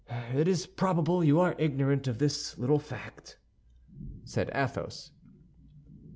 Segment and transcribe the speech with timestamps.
[0.33, 3.37] "It is probable you are ignorant of this little fact,"
[4.23, 5.11] said Athos.